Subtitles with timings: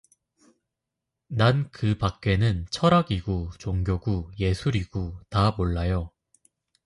[1.27, 6.11] 난 그 밖에는 철학이구 종교구 예술이구 다 몰라요.